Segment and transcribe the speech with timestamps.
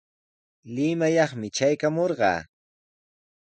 [0.75, 2.39] Limayaqmi traykamurqaa.